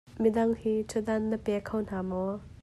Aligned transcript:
Midang 0.21 0.53
hi 0.61 0.73
ṭhudan 0.89 1.23
na 1.31 1.37
pe 1.45 1.53
kho 1.67 1.77
hna 1.85 1.99
maw? 2.09 2.29